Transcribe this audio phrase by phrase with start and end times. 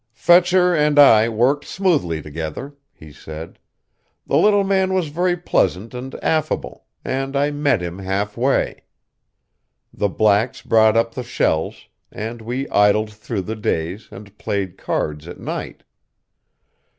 [0.15, 3.59] "Fetcher and I worked smoothly together," he said.
[4.25, 8.85] "The little man was very pleasant and affable; and I met him half way.
[9.93, 15.27] The blacks brought up the shells, and we idled through the days, and played cards
[15.27, 15.83] at night.